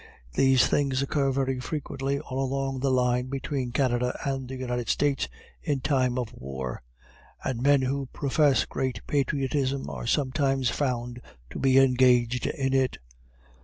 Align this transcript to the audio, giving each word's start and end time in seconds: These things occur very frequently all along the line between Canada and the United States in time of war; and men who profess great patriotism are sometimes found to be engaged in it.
These 0.33 0.65
things 0.65 1.03
occur 1.03 1.29
very 1.31 1.59
frequently 1.59 2.19
all 2.19 2.43
along 2.43 2.79
the 2.79 2.89
line 2.89 3.27
between 3.27 3.71
Canada 3.71 4.17
and 4.25 4.49
the 4.49 4.55
United 4.55 4.89
States 4.89 5.27
in 5.61 5.79
time 5.79 6.17
of 6.17 6.33
war; 6.33 6.81
and 7.43 7.61
men 7.61 7.83
who 7.83 8.07
profess 8.11 8.65
great 8.65 9.05
patriotism 9.05 9.87
are 9.91 10.07
sometimes 10.07 10.71
found 10.71 11.21
to 11.51 11.59
be 11.59 11.77
engaged 11.77 12.47
in 12.47 12.73
it. 12.73 12.97